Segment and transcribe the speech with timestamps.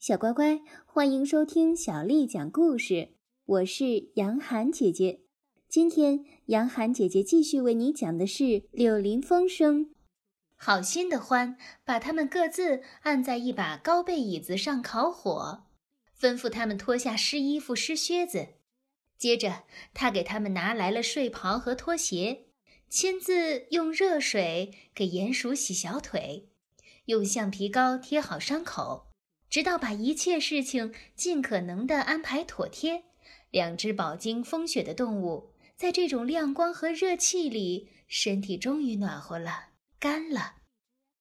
[0.00, 3.10] 小乖乖，欢迎收听小丽讲故事。
[3.44, 5.20] 我是杨涵姐姐。
[5.68, 9.84] 今天，杨涵姐姐继续为你讲的是《柳林风声》。
[10.56, 15.64] 好心的欢把他们各自按在一把高背椅子上烤火，
[16.18, 18.54] 吩咐他们脱下湿衣服、湿靴子。
[19.18, 22.46] 接着，他给他们拿来了睡袍和拖鞋，
[22.88, 26.48] 亲自用热水给鼹鼠洗小腿，
[27.04, 29.09] 用橡皮膏贴好伤口。
[29.50, 33.02] 直到把一切事情尽可能地安排妥帖，
[33.50, 40.54] 两只饱经风雪的动物在这种亮光和热气里，身体终于暖和了、干了，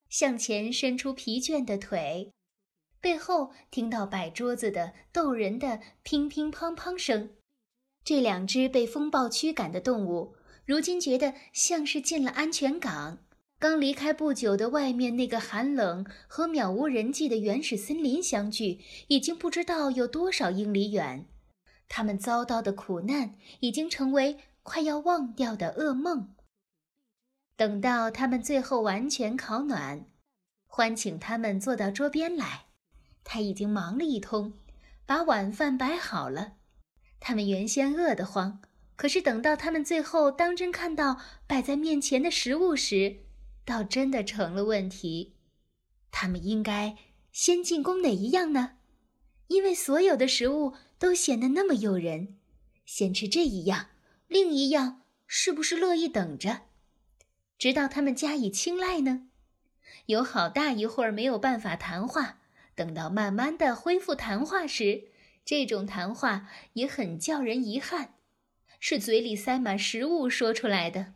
[0.09, 2.31] 向前伸出疲倦的腿，
[3.01, 7.31] 背后听到摆桌子的逗人的乒乒乓乓声。
[8.03, 13.25] 这两只被风暴驱赶的动物，如今觉得像是进了安全港。
[13.59, 21.27] 刚离开不久的外面那个寒冷和渺无人迹的原始森林相距，已经不知道有多少英里远。
[21.89, 26.33] 他们遭到的苦难已经成为快要忘掉的噩梦。
[27.57, 30.05] 等到他们最后完全烤暖，
[30.65, 32.67] 欢请他们坐到桌边来。
[33.25, 34.53] 他已经忙了一通，
[35.05, 36.53] 把晚饭摆好了。
[37.19, 38.61] 他们原先饿得慌，
[38.95, 43.17] 可是等到他们最后当真看到摆在面前的食物时，
[43.69, 45.35] 倒真的成了问题，
[46.09, 46.97] 他们应该
[47.31, 48.77] 先进攻哪一样呢？
[49.45, 52.39] 因为所有的食物都显得那么诱人，
[52.83, 53.89] 先吃这一样，
[54.27, 56.61] 另一样是不是乐意等着，
[57.59, 59.27] 直到他们加以青睐呢？
[60.07, 62.39] 有好大一会儿没有办法谈话，
[62.73, 65.09] 等到慢慢的恢复谈话时，
[65.45, 68.15] 这种谈话也很叫人遗憾，
[68.79, 71.13] 是嘴里塞满食物说出来的。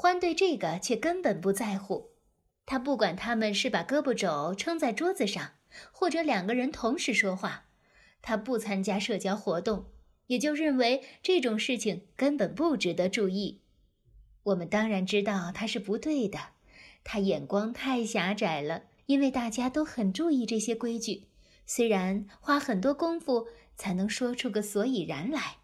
[0.00, 2.12] 欢对这个却根本不在乎，
[2.64, 5.54] 他不管他们是把胳膊肘撑在桌子上，
[5.90, 7.64] 或者两个人同时说话，
[8.22, 9.86] 他不参加社交活动，
[10.28, 13.62] 也就认为这种事情根本不值得注意。
[14.44, 16.38] 我们当然知道他是不对的，
[17.02, 21.26] 他眼光太狭窄了，因为大家都很注意这些规矩，
[21.66, 25.56] 虽然花很多功夫才能说出个所以然来。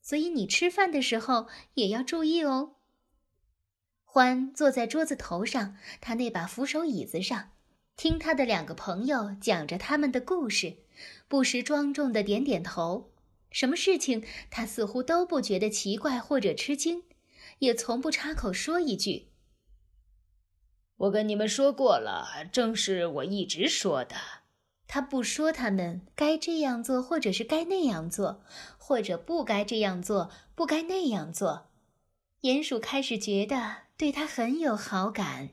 [0.00, 2.75] 所以你吃饭的时候也要注意哦。
[4.16, 7.50] 欢坐在桌子头上，他那把扶手椅子上，
[7.98, 10.78] 听他的两个朋友讲着他们的故事，
[11.28, 13.12] 不时庄重的点点头。
[13.50, 17.02] 什么事情他似乎都不觉得奇怪或者吃惊，
[17.58, 19.28] 也从不插口说一句。
[20.96, 24.16] 我跟你们说过了，正是我一直说的。
[24.86, 28.42] 他不说他们该这样做，或者是该那样做，
[28.78, 31.68] 或者不该这样做，不该那样做。
[32.46, 33.86] 鼹鼠开始觉得。
[33.96, 35.48] 对他很有好感。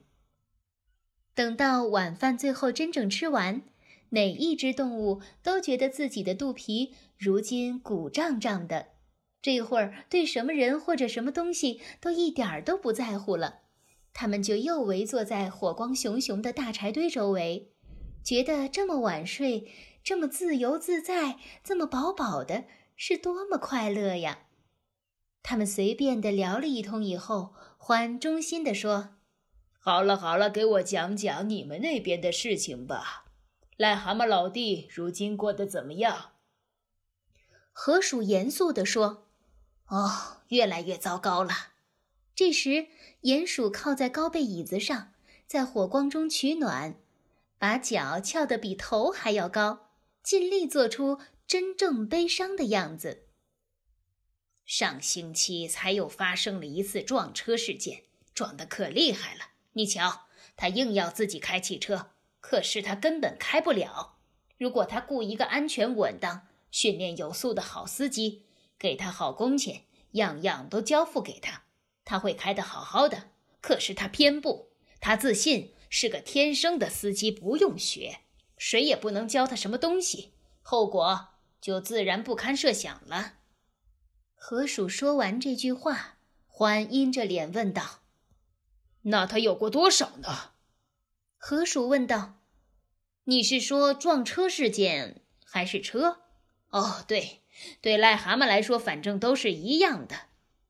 [1.33, 3.63] 等到晚饭最后真正吃完，
[4.09, 8.89] 每一只动物都觉得自己的肚皮如今鼓胀胀的。
[9.41, 13.61] 这会儿对什么人或者什么东西都一点儿都不在乎了，
[14.13, 17.71] 他们就又围坐在火光熊熊的大柴堆周围，
[18.23, 19.71] 觉得这么晚睡，
[20.03, 22.65] 这么自由自在，这么饱饱的，
[22.97, 24.42] 是多么快乐呀！
[25.43, 29.09] 他们随便的聊了一通以后，欢衷心地说
[29.77, 33.25] ：“好了好了，给我讲讲你们那边的事情吧。
[33.77, 36.31] 癞蛤蟆老弟如今过得怎么样？”
[37.73, 39.27] 河鼠严肃地说
[39.89, 41.51] ：“哦，越来越糟糕了。”
[42.33, 42.87] 这时，
[43.23, 45.11] 鼹鼠靠在高背椅子上，
[45.45, 46.95] 在火光中取暖，
[47.59, 49.89] 把脚翘得比头还要高，
[50.23, 53.22] 尽力做出真正悲伤的样子。
[54.65, 58.03] 上星期才又发生了一次撞车事件，
[58.33, 59.51] 撞得可厉害了。
[59.73, 64.17] 你瞧，他硬要自己开汽车，可是他根本开不了。
[64.57, 68.45] 如果他雇一个安全稳当、训练有素的好司机，
[68.79, 71.63] 给他好工钱，样样都交付给他，
[72.05, 73.31] 他会开得好好的。
[73.59, 78.19] 可是他偏不，他自信是个天生的司机，不用学，
[78.57, 83.39] 谁也不能教他什么东西，后果就自然不堪设想了。
[84.45, 86.17] 河鼠说完这句话，
[86.47, 88.01] 欢阴着脸问道
[89.03, 90.51] ：“那他有过多少呢？”
[91.39, 92.41] 河鼠问道
[93.23, 96.23] ：“你是说撞车事件还是车
[96.71, 97.39] ？”“哦，对，
[97.79, 100.23] 对癞蛤蟆来说，反正都是一样的。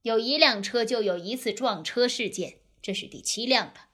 [0.04, 3.88] 有一辆车就有一次撞车事件，这是第七辆了。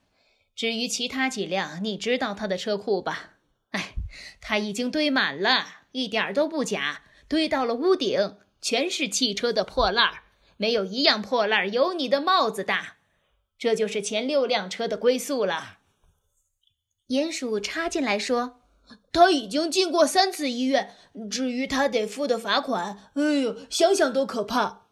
[0.54, 3.38] 至于其他几辆，你知道他的车库吧？
[3.70, 3.94] 哎，
[4.42, 10.22] 他已经堆满了，一点都不假，堆到了屋顶。”全是汽车的破烂儿，
[10.56, 12.96] 没有一样破烂儿有你的帽子大。
[13.58, 15.78] 这就是前六辆车的归宿了。
[17.08, 18.60] 鼹鼠插进来说
[19.12, 20.94] ：“他已经进过三次医院。
[21.30, 24.86] 至于他得付的罚款，哎呦，想想都可怕。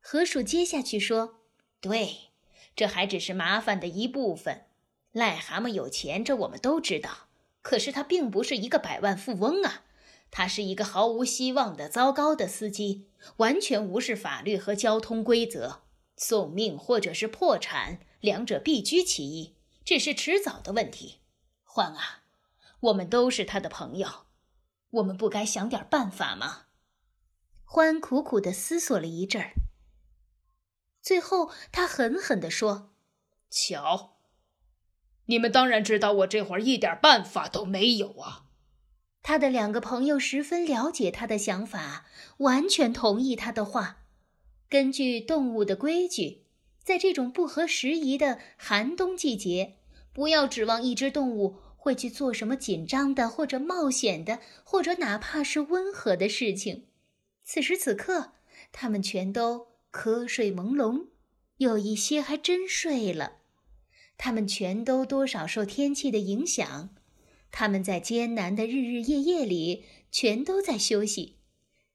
[0.00, 1.40] 河鼠接下去说
[1.80, 2.30] ：“对，
[2.76, 4.66] 这还只是麻烦的一部分。
[5.14, 7.28] 癞蛤蟆有钱，这我们都知道。
[7.62, 9.84] 可是他并不是一个百万富翁啊，
[10.30, 15.82] 他是一个毫无希望的糟糕的司机，完全无视法律和交通规则，
[16.16, 21.20] 送命或者是破产，两者必居其一，这是迟早的问题。
[21.62, 22.24] 欢啊，
[22.80, 24.26] 我们都是他的朋友，
[24.90, 26.66] 我们不该想点办法吗？”
[27.64, 29.52] 欢苦苦地思索了一阵儿。
[31.00, 32.94] 最后，他狠狠地说
[33.48, 34.18] ：“瞧，
[35.24, 38.41] 你们当然知道我这会儿一点办法都没有啊。”
[39.22, 42.06] 他的两个朋友十分了解他的想法，
[42.38, 43.98] 完全同意他的话。
[44.68, 46.42] 根据动物的规矩，
[46.82, 49.76] 在这种不合时宜的寒冬季节，
[50.12, 56.86] 不要指望一只动物会去做什么紧张的，或者冒险的，或者哪怕是温和的事情。
[57.44, 58.32] 此时此刻，
[58.70, 59.72] 他们全都。
[59.92, 61.08] 瞌睡朦胧，
[61.58, 63.34] 有一些还真睡了。
[64.16, 66.88] 他们全都多少受天气的影响。
[67.52, 71.36] 他们在艰难的日日夜夜里，全都在休息。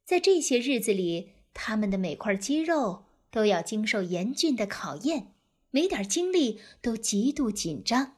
[0.06, 5.34] 在这些日子里，他们的每块肌肉都要经受严峻的考验，
[5.72, 8.18] 每点精力都极度紧张。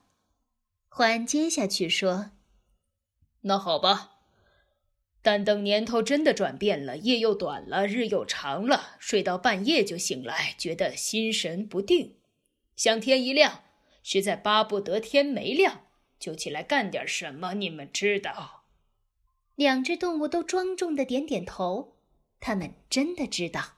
[0.89, 2.31] 欢接下去说
[3.41, 4.17] ：“那好吧。”
[5.21, 12.15] 但等年头真的转变了，夜又短了，日又长了，睡到半夜就醒来，觉得心神不定，
[12.75, 13.63] 想天一亮，
[14.03, 15.87] 实在巴不得天没亮
[16.19, 17.53] 就起来干点什么。
[17.53, 18.65] 你们知道？
[19.55, 21.97] 两只动物都庄重的点点头，
[22.39, 23.77] 他们真的知道。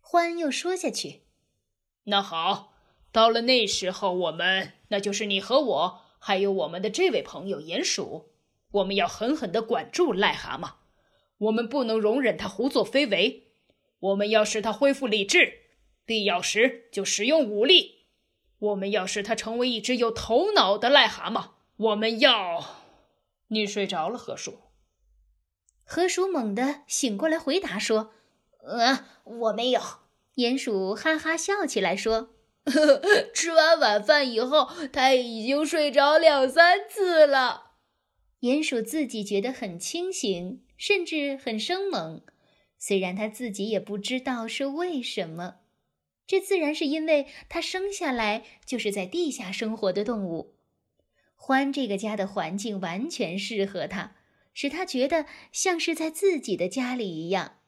[0.00, 1.22] 欢又说下去
[2.04, 2.74] ：“那好，
[3.10, 8.30] 到了那时候，我们那就是你和我，还有我们的这位朋友鼹鼠。”
[8.72, 10.76] 我们要狠狠的管住癞蛤蟆，
[11.36, 13.48] 我们不能容忍它胡作非为。
[13.98, 15.58] 我们要使它恢复理智，
[16.06, 18.01] 必要时就使用武力。
[18.62, 21.50] 我们要使它成为一只有头脑的癞蛤蟆。
[21.76, 22.76] 我们要……
[23.48, 24.60] 你睡着了，河鼠。
[25.84, 28.12] 河鼠猛地醒过来，回答说
[28.64, 29.80] ：“呃，我没有。”
[30.36, 32.30] 鼹鼠哈哈笑起来说：
[33.34, 37.72] “吃完晚饭以后，他已经睡着两三次了。”
[38.40, 42.22] 鼹鼠自己觉得很清醒，甚至很生猛，
[42.78, 45.56] 虽然他自己也不知道是为什么。
[46.32, 50.54] 这自然是因为它生下来就是在地下生活的动物。
[51.36, 54.16] 欢这个家的环境完全适合它，
[54.54, 57.58] 使它觉得像是在自己的家里一样。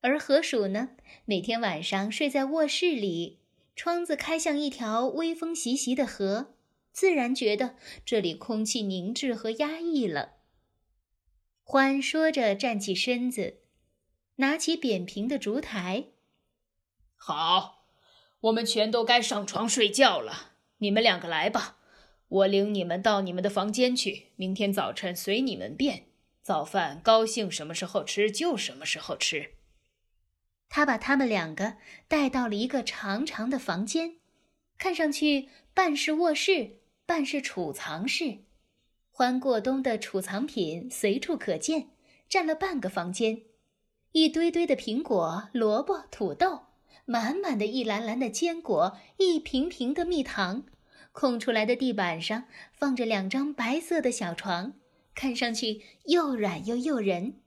[0.00, 3.38] 而河鼠呢，每天晚上睡在卧室里，
[3.76, 6.56] 窗子开向一条微风习习的河。
[6.90, 10.38] 自然觉得这里空气凝滞和压抑了。
[11.62, 13.60] 欢说着，站起身子，
[14.38, 16.06] 拿起扁平的烛台。
[17.14, 17.73] 好，
[18.44, 20.52] 我们全都该上床睡觉了。
[20.78, 21.78] 你们两个来吧，
[22.28, 24.32] 我领你们到你们的房间去。
[24.36, 26.06] 明天早晨随你们便。
[26.42, 29.52] 早饭高兴什么时候吃就什么时候吃。
[30.68, 31.76] 他把他们两个
[32.06, 34.16] 带到了一个长长的房间，
[34.76, 36.80] 看上去半是卧室。
[37.06, 38.38] 半是储藏室，
[39.10, 41.90] 欢过冬的储藏品随处可见，
[42.30, 43.42] 占了半个房间。
[44.12, 46.62] 一堆堆的苹果、萝卜、土豆，
[47.04, 50.64] 满满的一篮篮的坚果，一瓶瓶的蜜糖。
[51.12, 54.72] 空出来的地板上放着两张白色的小床，
[55.14, 57.40] 看上去又软又诱人。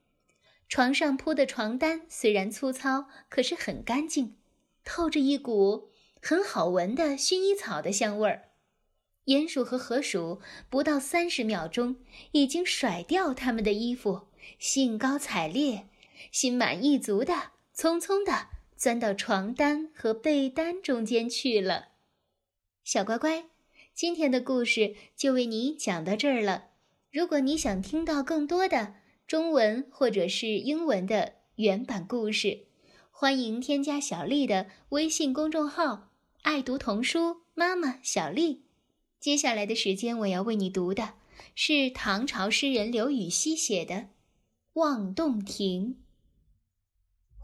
[0.69, 4.37] 床上铺的床单虽然粗糙，可是很干净，
[4.85, 5.89] 透着一股
[6.21, 8.43] 很好闻的薰衣草的香味儿。
[9.25, 11.97] 鼹鼠和河鼠不到三十秒钟，
[12.31, 15.89] 已经甩掉他们的衣服，兴高采烈、
[16.31, 17.33] 心满意足的，
[17.75, 21.89] 匆匆的钻到床单和被单中间去了。
[22.83, 23.45] 小乖乖，
[23.93, 26.65] 今天的故事就为你讲到这儿了。
[27.11, 28.93] 如果你想听到更多的
[29.25, 32.67] 中文或者是英文的原版故事，
[33.09, 36.11] 欢迎添加小丽的微信公众号
[36.43, 38.65] “爱读童书妈妈小丽”。
[39.19, 41.15] 接下来的时间，我要为你读的
[41.55, 43.95] 是唐朝诗人刘禹锡写的
[44.73, 45.97] 《望洞庭》。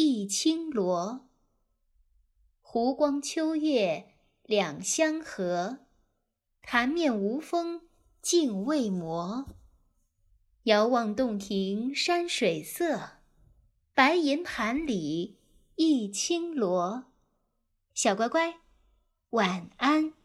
[0.00, 1.28] 一青螺。
[2.60, 4.14] 湖光秋月
[4.44, 5.86] 两相和，
[6.62, 7.88] 潭面无风
[8.22, 9.48] 镜未磨。
[10.62, 13.22] 遥望洞庭山水色，
[13.92, 15.40] 白银盘里
[15.74, 17.06] 一青螺。
[17.92, 18.60] 小乖乖，
[19.30, 20.17] 晚安。